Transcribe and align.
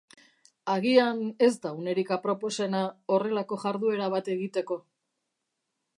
Agian 0.75 1.19
ez 1.49 1.51
da 1.65 1.73
unerik 1.83 2.09
aproposena 2.17 2.81
horrelako 3.17 3.61
jarduera 3.67 4.11
bat 4.15 4.33
egiteko. 4.37 4.83